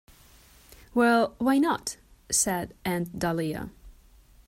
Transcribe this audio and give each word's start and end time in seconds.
'Well, 0.95 1.35
why 1.37 1.59
not?' 1.59 1.97
said 2.31 2.73
Aunt 2.83 3.19
Dahlia. 3.19 3.69